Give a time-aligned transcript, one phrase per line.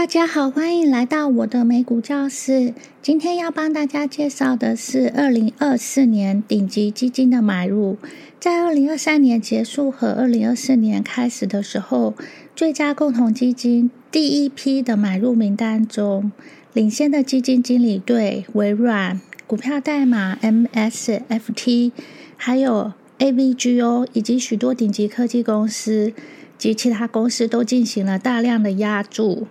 [0.00, 2.72] 大家好，欢迎来到我的美股教室。
[3.02, 7.98] 今天要帮大家介绍的是二零二四年顶级基金的买入。
[8.40, 12.14] 在二零二三年结束和二零二四年开始的时候，
[12.56, 16.32] 最佳共同基金第一批的买入名单中，
[16.72, 21.92] 领先的基金经理对微软股票代码 MSFT，
[22.38, 26.14] 还有 AVGO 以及许多顶级科技公司
[26.56, 29.46] 及其他公司都进行了大量的压注。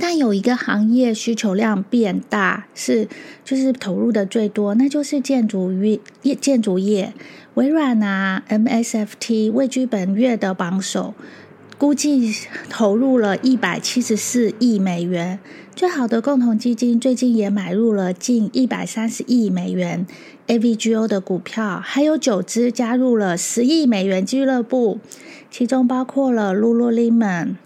[0.00, 3.08] 但有一个行业需求量变大，是
[3.44, 5.72] 就是投入的最多，那就是建筑
[6.22, 7.12] 业建筑业。
[7.54, 11.14] 微软啊，MSFT 位居本月的榜首，
[11.76, 12.32] 估计
[12.70, 15.38] 投入了一百七十四亿美元。
[15.74, 20.06] 最好的共同基金最近也买入了近一百三十亿美元
[20.46, 25.00] AVGO 的股票，还有九只加入了十亿美元俱乐部，
[25.50, 27.56] 其中包括了 Lululemon。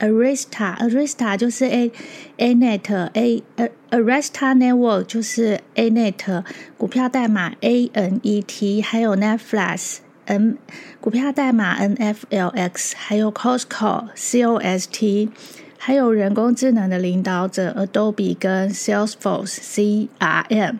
[0.00, 1.92] Arista，Arista 就是 A
[2.38, 3.42] Anet A
[3.90, 6.42] Arista Network 就是 Anet
[6.76, 10.58] 股票代码 A N E T，还有 Netflix N
[11.00, 15.28] 股票代码 N F L X，还有 Costco C O S T，
[15.76, 20.76] 还有人工智能的领导者 Adobe 跟 Salesforce C R M。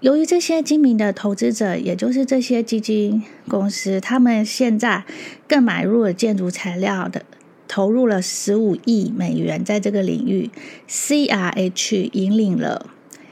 [0.00, 5.04] 由于这些精明的投资者，也就是这些基金公司，他们现在
[5.46, 7.24] 更买入了建筑材料的。
[7.72, 10.50] 投入了十五亿美元在这个领域
[10.90, 12.84] ，CRH 引领了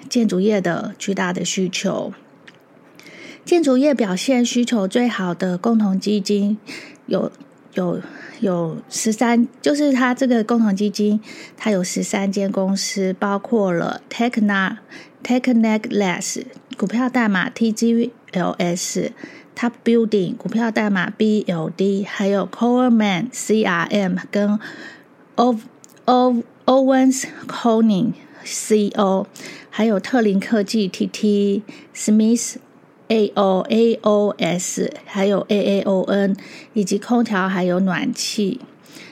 [0.08, 2.14] 建筑业的巨大的需求。
[3.44, 6.56] 建筑业表现需求最好的共同基金
[7.04, 7.30] 有
[7.74, 8.00] 有
[8.40, 11.20] 有十三，就是它这个共同基金，
[11.58, 14.78] 它有十三间公司，包括了 Techna
[15.22, 16.44] Technaglass
[16.78, 19.10] 股票代码 TGLS。
[19.56, 24.58] Top Building 股票代码 BLD，还有 Coleman CRM 跟
[25.34, 25.58] O
[26.06, 28.12] O Owens Corning
[28.44, 29.26] CO，
[29.68, 31.62] 还有特林科技 TT
[31.94, 32.56] Smith
[33.08, 36.36] AO AOS，还有 AAON，
[36.72, 38.60] 以及空调还有暖气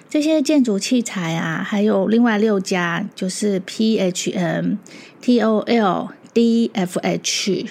[0.09, 4.79] 这些建筑器材啊，还有另外六家就是 PHM
[5.21, 7.69] TOL DFH。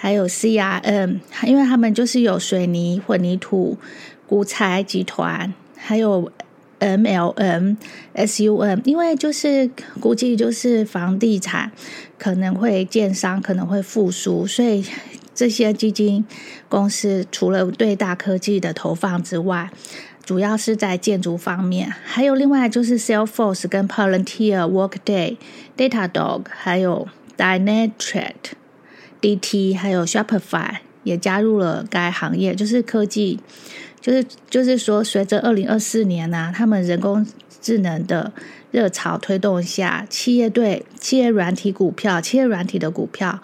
[0.00, 3.76] 还有 CRM，因为他们就是有水泥、混凝土、
[4.28, 6.30] 古材集团，还有
[6.78, 7.76] MLM、
[8.14, 9.68] SUM，因为就是
[10.00, 11.72] 估计就是房地产
[12.16, 14.84] 可能会建商可能会复苏，所以
[15.34, 16.24] 这些基金
[16.68, 19.68] 公司除了对大科技的投放之外，
[20.24, 25.36] 主要是在建筑方面，还有另外就是 Salesforce 跟 Palantir、Workday、
[25.76, 28.57] Datadog，还有 Dynatrace。
[29.20, 33.40] DT 还有 Shopify 也加入了该行业，就是科技，
[34.00, 37.26] 就是就是说，随着二零二四年呢，他们人工
[37.60, 38.32] 智能的
[38.70, 43.40] 热潮推动下，企业对企业软体股票、企业软体的股票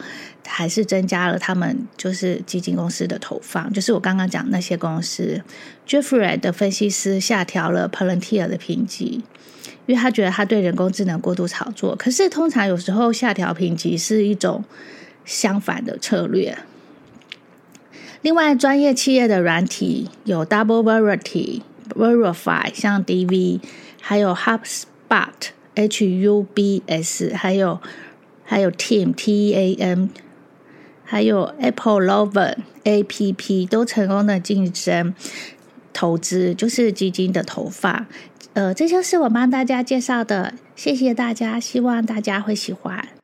[0.46, 3.72] 还是增加了他们就是基金公司的投放。
[3.72, 5.42] 就是我刚刚讲那些公司
[5.88, 9.22] ，Jeffrey 的分析师下调了 Palantir 的评级，
[9.86, 11.96] 因为他觉得他对人工智能过度炒作。
[11.96, 14.62] 可是通常有时候下调评级是一种。
[15.24, 16.58] 相反的策略。
[18.22, 23.60] 另外，专业企业的软体有 Double Verity、Verify，像 DV，
[24.00, 27.80] 还有 HubSpot、HUBS，还有
[28.42, 30.08] 还有 Team、TAM，
[31.04, 35.14] 还有 Apple Loven APP，都成功的晋升
[35.92, 38.06] 投资，就是基金的投放。
[38.54, 43.23] 呃，这就是我帮大家介绍的，谢谢大家，希望大家会喜欢。